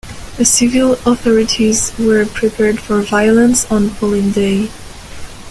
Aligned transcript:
The 0.37 0.45
civil 0.45 0.93
authorities 1.05 1.95
were 1.99 2.25
prepared 2.25 2.79
for 2.79 3.03
violence 3.03 3.71
on 3.71 3.91
polling 3.91 4.31
day. 4.31 4.71